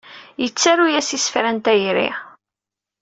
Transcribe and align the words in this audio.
Yettaru-as 0.41 1.09
isefra 1.17 1.51
n 1.55 1.57
tayri. 1.65 2.09